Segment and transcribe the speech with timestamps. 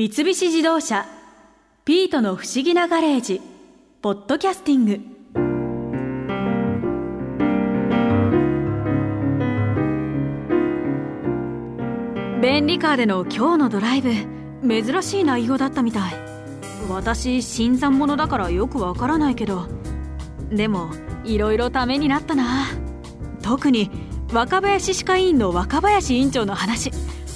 [0.00, 1.04] 三菱自動車
[1.84, 3.38] 「ピートの不思議なガレージ」
[4.00, 4.98] ポッドキャスティング。
[12.40, 14.10] 便利カーでの今日のドライブ
[14.66, 16.14] 珍しい内容だったみたい。
[16.88, 19.66] 私新参者だからよくわからないけど
[20.50, 20.88] でも
[21.24, 22.68] いろいろためになったな。
[23.42, 23.90] 特に
[24.32, 26.90] 若林歯科医院の若林院長の話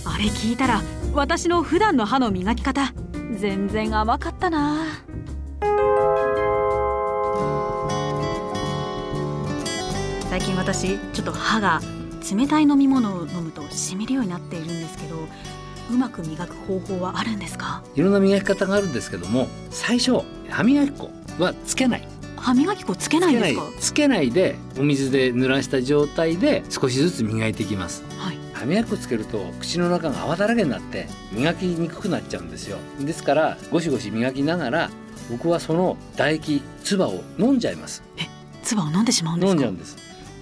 [0.07, 0.81] あれ聞いたら
[1.15, 2.93] 私の普段の歯の磨き方。
[3.39, 4.85] 全然甘かったな。
[10.29, 11.81] 最近私ちょっと歯が
[12.37, 15.15] 冷たい飲み物を飲むとしみるようになっているんですけど
[15.93, 17.85] うまく磨く方法はあるんですか？
[17.95, 22.09] いろんな磨き方があるんですけども最初歯磨き粉はつけない。
[22.37, 23.63] 歯磨き粉つけないんですか？
[23.79, 28.03] つけないでお水で濡らした状態で少しずつ磨いていきます
[28.65, 32.79] はい歯磨き粉つけると口の中が泡だらけになって磨きにくくなっちゃうんですよ。
[33.01, 34.91] ですからゴシゴシ磨きながら
[35.31, 38.03] 僕はその唾液唾を飲んじゃいます。
[38.63, 39.53] 唾を飲んでしまうんですか？
[39.53, 39.97] 飲んじゃうんです。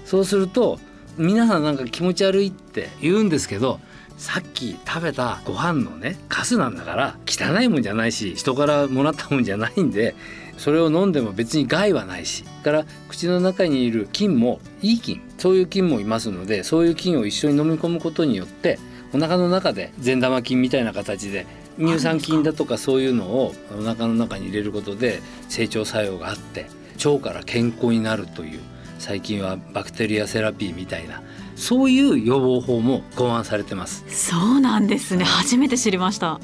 [0.04, 0.78] そうすると
[1.18, 3.80] 皆さんなんか気持ち悪いって言うんですけど
[4.18, 10.14] さっき食べたご飯のねカスなんだから汚いもんじゃないし人からもらったもんじゃないんで
[10.58, 15.20] それを飲んでも別に害はないしから口の中にいる菌もいい菌。
[15.38, 18.78] そういう菌もいますのでそういう菌を一緒に飲み込むことによって
[19.12, 21.46] お腹の中で善玉菌みたいな形で
[21.78, 26.66] 乳酸菌だとかそういうのをお腹の中に入れることで成長作用があって
[27.04, 28.60] 腸から健康になるという
[29.00, 31.22] 最近はバクテリアセラピーみたいな
[31.56, 34.04] そういう予防法も考案されてます。
[34.08, 35.24] そうなんですね。
[35.24, 36.40] 初めて知りました。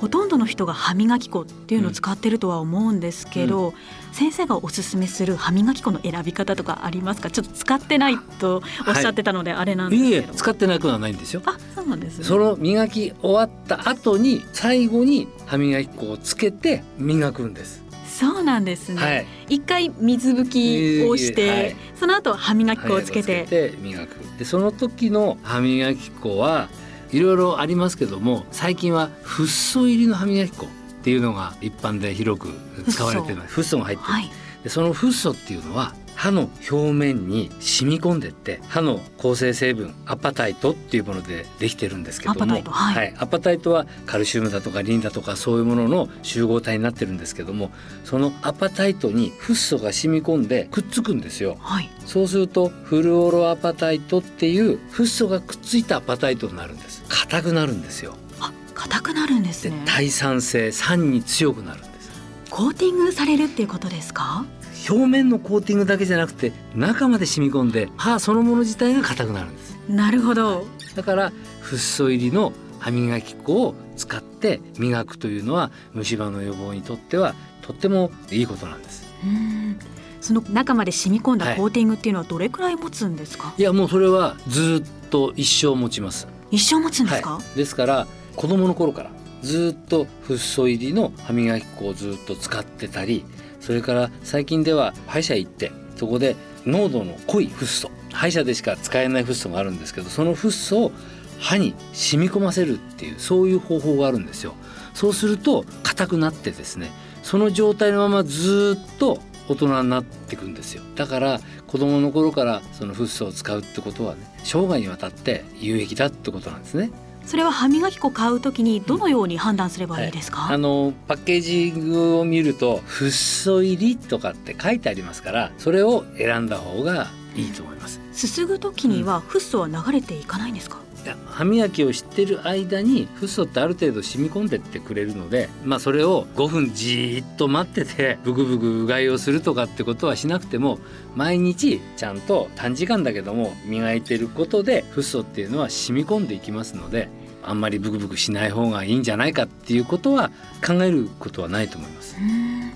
[0.00, 3.72] ほとんどの人が歯磨き粉っていうのを使ってるとは思うんですけど、
[4.12, 7.30] 先生がおすすめする歯磨き粉の選び方とかありますか？
[7.30, 11.42] ちょっと使ってないとおっしゃってたのであれなんですいえいけど、え使ってないことはないんですよ。
[11.46, 12.24] あそうなんですね。
[12.24, 17.82] その磨き終わった後に最後に歯磨き粉をつけて磨くんです。
[18.06, 19.26] そうなんですね、はい。
[19.48, 21.76] 一回水拭きをして、はい。
[21.98, 24.10] その後歯磨き粉をつけて、て磨く。
[24.38, 26.68] でその時の歯磨き粉は
[27.12, 30.68] いろいろありますけども最近はフッ素入りの歯磨き粉っ
[31.02, 32.48] ていうのが一般で広く
[32.90, 33.54] 使われています。
[33.54, 34.12] フッ素が入ってる。
[34.12, 34.30] はい
[34.64, 43.14] でそのフッ素っていうのは歯の表面に染み込んでって歯の構成成分アパタイトっていうものでできてるんですけどもアパタイトはい。
[43.18, 47.70] アパタイトはカルシウムだとかリンだとかそういうものの集合体になってるんですけども
[48.04, 51.56] そのアパタイトにフッ素が染み込んでくっつくんですよ。
[51.60, 51.90] はい。
[52.06, 57.02] そうするとフルオロアパタイトっていうフッ素がくっついたアパタイトになるんです。
[57.08, 58.14] 硬くなるんですよ。
[58.40, 62.10] あ硬くなるんですでね耐酸性酸に強くなるんです。
[62.50, 64.44] コーティングされるっていうことですか？
[64.88, 69.76] 表面のコーティングだけじゃなくて中まで染み込んで歯そのもの自体が硬くなるんです。
[69.88, 70.66] なるほど。
[70.94, 79.06] だからフッ素入りの歯磨き粉を使って磨くというのは虫歯の予防にとってはとってもいいことなんです。
[79.24, 79.78] うん。
[80.20, 81.56] その中まで染み込んだはい。
[81.56, 86.28] コーティングっていうのはどれくらい持つんですか、いやもうそれはずっと一生持ちます。
[86.50, 88.06] 一生持つんですか、はい、ですから
[88.36, 89.10] 子供の頃から
[89.44, 93.24] ずっとフッ素入りの歯磨き粉をずっと使ってたり
[93.60, 96.34] それから最近では歯医者行ってそこで
[96.66, 100.92] 濃度の濃いフッ素歯医者でしか使えないフッ素があるんですけどそのフッ素を
[101.38, 104.54] 歯に染み込ませるっていうそういう方法があるんですよ。
[104.94, 106.90] そうすると硬くなってですね
[107.22, 109.18] その状態のままずっと
[109.48, 110.82] 大人になっていくんですよ。
[110.94, 116.90] だから子供の頃からそのフッ素を使うってことはね生涯にわたって有益だってことなんですね。
[117.26, 128.00] それは歯磨き粉買うときにどのように判断すればいいですか、あのパッケージングを見るとフッ素入りとかって書いてありますからそれを選んだ方がいいと思います。
[128.12, 130.78] すすぐときにはフッ素は流れていかないんですか、
[131.26, 140.78] 歯磨きをしてる間にフッ素ってある程度染み込んでってくれるのでまあそれを5分じーっと待っててブクブクうがいをするとかってことはしなくても
[141.14, 147.08] 毎日ちゃんと短時間だけども磨いてることでフッ素っていうのは染み込んでいきますので
[147.42, 150.30] あんまりブクブクしない方がいいんじゃないかっていうことは
[150.66, 152.16] 考えることはないと思います。
[152.18, 152.72] うん。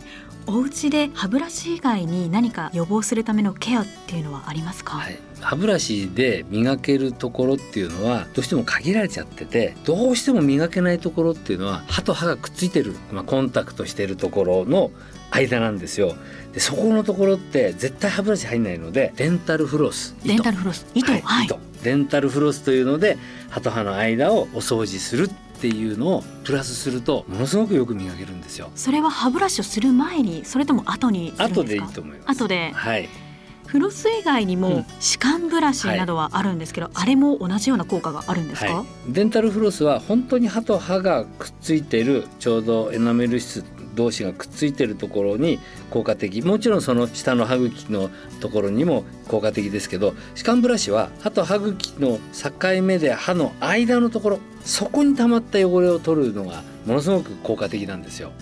[0.48, 14.90] お家で歯ブラシ以外に何か予防するためのケアっていうのはありますか、はい、歯ブラシで磨けるところっていうのはどうしても限られちゃっててどうしても磨けないところっていうのは歯と歯がくっついてる、まあ、コンタクトしてるところの
[15.30, 16.16] 間なんですよ。
[16.52, 21.58] でそこのところって絶対歯ブラシ入んないのでデンタルフロスデンタルフロス糸はいはい、糸。
[21.82, 23.18] デンタルフロスというので
[23.50, 28.70] 歯と歯の間をお掃除するっていうのをプラスするとものすごくよく磨けるんですよ。
[28.74, 31.60] それは歯ブラシをする前にそれとも後にするんですか？
[31.60, 32.38] 後でいいと思います。
[32.38, 32.70] 後で。
[32.72, 33.08] はい
[33.68, 43.62] フロス以外にも歯間ブラシなどはあるんですけど、はい、あれも同じような効果があるんですか、はい、デンタルフロスは本当に歯と歯がくっついているちょうどエナメル質
[43.94, 45.58] 同士がくっついてるところに
[45.90, 46.40] 効果的。
[46.40, 48.10] もちろんその下の歯茎の
[48.40, 58.32] ところにも効果的ですけど歯間ブラシは歯と歯茎の境目で歯の間のところそこに溜まった汚れを取るのがものすごく効果的なんですよ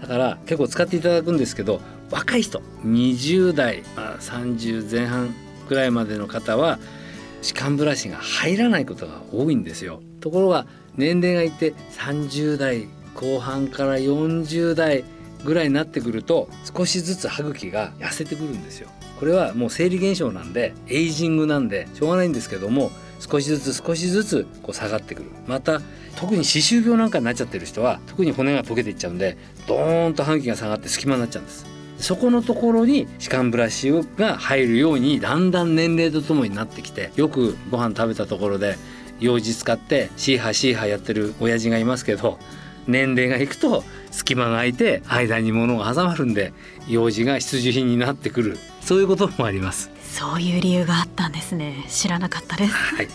[0.00, 5.34] だから結構使っていただくんですけど若い人20代、まあ、30前半
[5.68, 6.78] ぐらいまでの方は
[7.42, 10.00] 歯間ブラシが入らないことが多いんですよ。
[10.20, 10.66] ところが
[10.96, 15.04] 年齢がいって30代後半から40代
[15.44, 18.88] ぐらいになってくると少しずつ歯茎が痩せてくるんですよ。
[19.18, 22.90] これはもう生理現象なんでエイジングなんでしょうがないんですけども
[23.20, 25.30] 少しずつ少しずつこう下がってくる。
[25.46, 25.80] また
[26.16, 29.36] 特に歯周病なんかになっちゃってる人は特に骨が溶けていっちゃうんで
[29.66, 31.66] ドーンと歯茎が下がって隙間になっちゃうんです。
[31.98, 38.76] そこのところに歯間ブラシが入るようにだんだん年齢とともになってきてよくご飯食べたところで
[39.18, 42.38] 用事使ってシーハーシーハーやってる親父がいますけど
[42.86, 46.52] 年齢がいくと隙間が空いて間に物が挟まるんで
[46.88, 48.58] 用事が必需品になってくる。
[48.80, 49.90] そういうこともあります。
[50.00, 51.84] そういう理由があったんですね。
[51.88, 53.08] 知らなかったです、はい、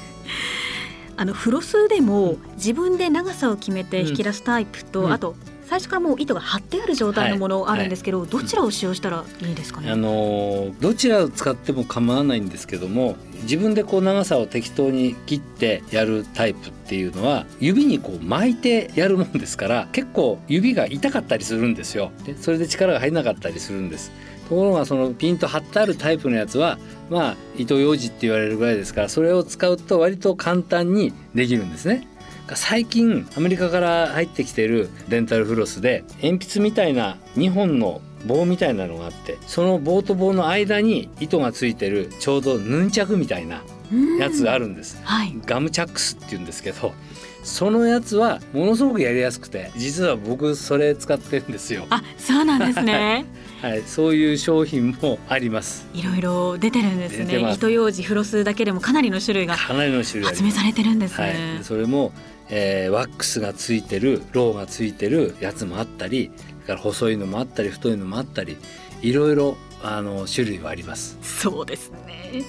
[1.18, 5.36] あのフロスでも自分で長さを決めて引き出すタイプと、うん、あと
[5.72, 9.90] 最初からもう糸が張ってある状態のものあるんですけど、はいはい、どちらを使用したらいいですかね？
[9.90, 22.12] あのどちらを使っても構わないんですけども、自分でこう長さを適当に切ってやるタイプっていうのは指にこう巻いてやるもんですから結構指が痛かったりするんですよ。
[22.26, 24.12] でそれで力が入らなかったりするんです。
[24.50, 26.80] ところがそのピンと張ってあるタイプのやつは
[27.10, 32.10] まあ糸ようじって言われるぐらいですからそれを使うと割と簡単にできるんですね。
[32.56, 43.64] 最近アメリカから入ってきてるデンタルフロスで鉛筆みたいな2本の棒みたいなのがあってその棒と棒の間に糸がついてるちょうどヌンチャクみたいな
[44.20, 46.94] やつがあるんです、はい、ガムチャックスっていうんですけど
[47.44, 51.88] そのやつはものすごくやりやすくて実は僕それ使ってるんですよ。
[51.90, 53.26] あそうなんですね。
[53.62, 55.88] はい、そういう商品もあります。
[55.94, 57.52] いろいろ出てるんですね。
[57.52, 61.54] 糸ようじフロスだけでもかなりの種類がかなりの種類集めされてるんですね。
[61.56, 62.12] はい、それも
[62.52, 66.32] えー、ワックスがついてるローがついてるやつもあったり
[66.62, 68.58] だから細いのもあったり太いのもあったり
[69.02, 71.18] いろいろあの種類はあります。
[71.22, 72.44] そうですね。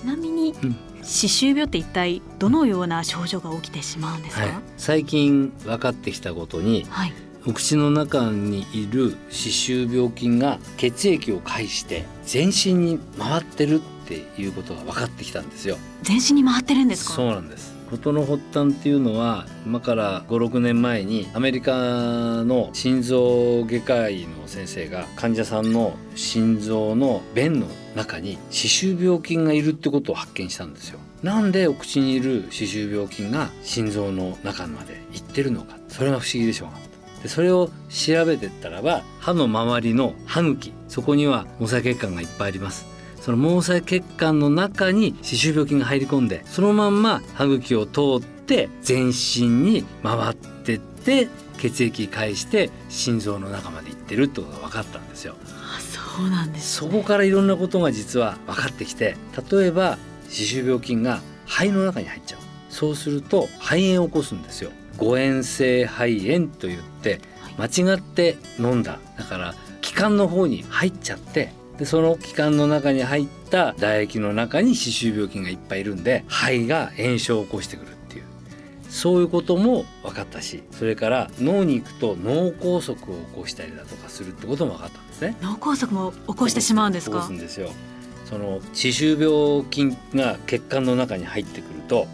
[0.00, 7.12] ちなみに、うん、歯周病って一体どのような症状が起きてしまうんですか、はい、最近分かってきたことに、はい、
[7.46, 15.78] お口の中にいる歯周病菌が血液を介して全身に回ってるっていうことが分かってきたんですよ。
[16.02, 17.14] 全身に回ってるんですか？
[17.14, 21.72] そうなんです事の発端っていうのは今から56年前にアメリカ
[22.44, 30.98] の心臓外科医の先生が患者さんの心臓の弁の中に歯周病菌がいるってことを発見したんですよ。
[31.22, 35.78] なんでお口にいる歯周病菌が心臓の中まで行ってるのか。
[35.88, 36.68] それが不思議でしょう。
[36.70, 36.88] が
[37.22, 42.97] でそれを調べてったらば歯の周りの歯茎そこには毛細血管がいっぱいあります。
[43.28, 51.28] その毛細血管の中に歯周病菌が入り込んでそのまんま歯茎を通って全身に回ってって
[51.58, 55.34] 血液介して心臓の中まで行ってるってことが分かったんですよ。
[55.44, 59.14] あそうなんです、ね、そこからいろんなことが実は分かってきて
[59.50, 59.98] 例えば
[60.30, 62.40] 歯周病菌が肺の中に入っちゃう
[62.70, 64.70] そうすると肺炎を起こすんですよ。
[64.96, 67.20] 誤嚥性肺炎と言って
[67.58, 78.24] 間違って飲んだだから気管の方に入っちゃってでその気管の中に入った唾液の中に歯周病菌がいっぱいいるんで肺が炎症を起こしてくるっていう。
[78.90, 85.36] そういうことも分かったしそれから脳に行くと脳梗塞を起こしたりだとかするってことも分かったんですね。
[85.40, 87.18] 脳梗塞も起こしてしまうんですか？
[87.18, 87.70] 起こすんですよ。
[88.24, 92.06] その歯周病菌が血管の中に入ってくると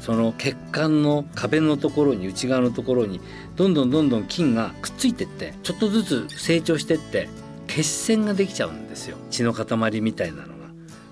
[0.00, 3.20] その血管の壁のところに内側のところに
[3.56, 7.28] どんどんどんどん菌がくっついてってちょっとずつ成長してって
[7.70, 9.16] 血栓ができちゃうんですよ。
[9.30, 10.50] 血の塊みたいなのが。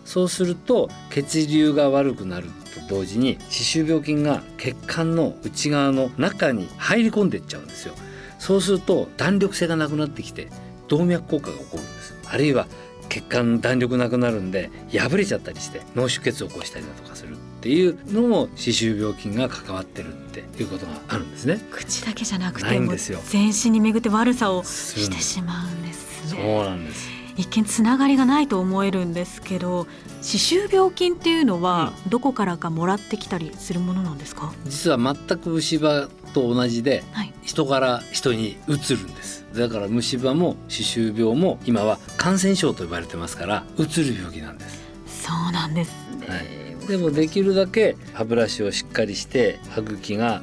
[0.04, 2.48] そうすると血流が悪くなる
[2.88, 7.94] と同時に歯周病菌が血管の内側の中に入り込んでいっちゃうんですよ。
[8.38, 10.48] そうすると弾力性がなくなってきて
[10.88, 12.66] 動脈硬化が起こるんですあるいは
[13.08, 21.60] 血管の弾力なくなるんで破れちゃったりして脳出血を起こしたりだとかするっていうのも歯周病菌が関わってるっていうことがあるんですね。
[21.70, 26.07] 口だけじゃなくても全身に巡って悪さをしてしまうんです
[26.40, 27.08] そうなんです。
[27.36, 29.86] 一見つながりがないと思えるんですけど
[30.22, 37.32] 歯周病菌っていうのはどこからかもらってきたりするものなんですか、実は全く虫歯と同じで、はい。
[37.42, 39.46] 人から人に移るんです。
[39.54, 44.82] だから虫歯も歯周病も今は感染症と呼ばれてますから移る病気なんです。
[45.26, 46.36] そうなんですね、は
[46.84, 46.88] い。
[46.88, 50.42] でもできるだけ歯ブラシをしっかりして歯茎が、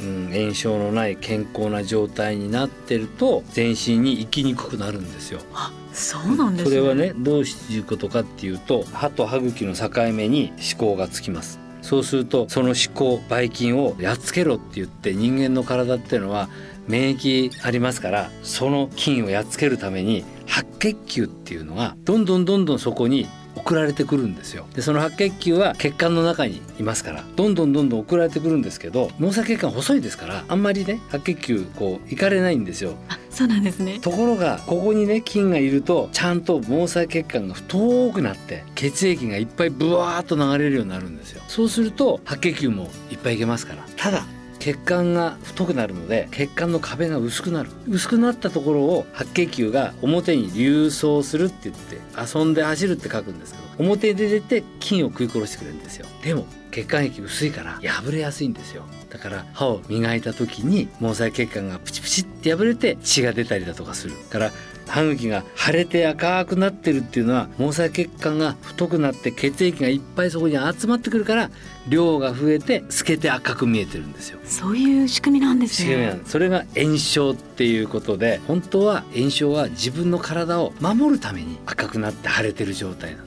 [0.00, 5.40] うん、炎症のない健康な状態になってると全身に行きにくくなるんですよ。
[5.54, 6.76] あそうなんですね。
[6.76, 11.58] それはねどういうことかっていうと歯と歯茎の境目に歯垢がつきます。
[11.80, 16.48] そうするとその歯垢ばい菌をやっつけろって言って人間の体っていうのは
[16.88, 23.28] 免疫ありますからその菌をやっつけるために白血球っていうのがどんどんどんどんそこに
[23.66, 24.64] 送られてくるんですよ。
[24.74, 32.94] でその白血球は血管の中にいますからどんどんどんどん送られてくるんですけど毛細血管細いですからあんまりね白血球こう行かれないんですよ。
[33.08, 33.98] あそうなんですね。
[34.00, 41.42] ところがここにね菌がいるとちゃんと毛細血管が太くなって血液がいっぱいブワーっと流れるようになるんですよ。
[41.48, 43.84] そうすると白血球もいっぱいいけますから。
[43.96, 44.24] ただ
[44.66, 47.70] 血管が太くなるので血管の壁が薄くなる。
[47.88, 51.98] 薄くなったところを白血球が表に流走するって言って
[52.36, 56.06] 遊んで走るって書くんですけど表で出て菌を食い殺してくれるんですよ。
[56.24, 58.82] でも血管液薄いから破れやすいんですよ。
[59.08, 64.16] だから歯を磨いた時に毛細血管がプチプチって破れて血が出たりだとかする。
[64.30, 64.50] から
[64.86, 71.50] 歯茎が腫れて赤くなってるっていうのは毛細血管が太くなって血液がいっぱいそこに集まってくるから
[71.88, 74.38] 量が増えて透けて赤く見えてるんですよ。
[74.44, 83.25] そういう仕組みなんですねそれが炎症っていうことで本当は炎症は自分の体を守るために赤くなって腫れてる状態なんです。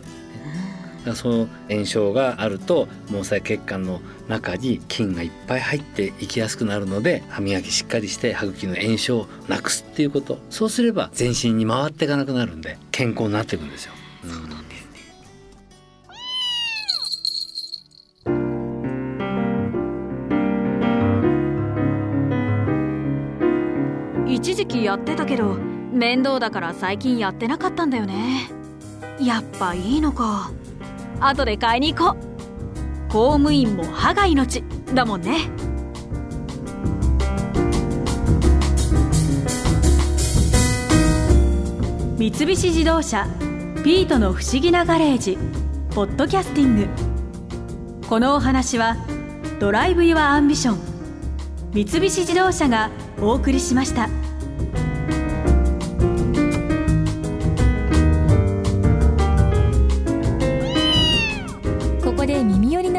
[1.15, 10.39] その炎症があると毛細血管の中に菌がいっぱい入っていきやすくなるので歯磨きしっかりして歯茎の炎症をなくすっていうこと。
[10.49, 13.93] そうすれば全身に回っていかなくなるんで健康になっていくんですよ。
[14.25, 14.59] うん。
[24.39, 25.55] 一時期やってたけど
[25.91, 28.49] 面倒だから最近やってなかったんだよね。
[29.19, 30.51] やっぱいいのか。
[31.21, 33.11] 後で買いに行こう。
[33.11, 34.63] 公務員も歯が命。
[34.93, 35.49] だもんね。
[42.17, 43.25] 三菱自動車
[43.83, 45.37] ピートの不思議なガレージ
[45.91, 46.87] ポッドキャスティング。
[48.07, 48.97] このお話は
[49.59, 50.79] Drive your Ambition
[51.73, 52.89] 三菱自動車が
[53.21, 54.09] お送りしました。